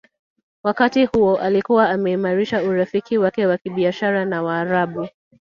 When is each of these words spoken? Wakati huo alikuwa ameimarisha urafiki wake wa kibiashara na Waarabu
Wakati 0.63 1.05
huo 1.05 1.37
alikuwa 1.37 1.89
ameimarisha 1.89 2.63
urafiki 2.63 3.17
wake 3.17 3.45
wa 3.45 3.57
kibiashara 3.57 4.25
na 4.25 4.43
Waarabu 4.43 5.07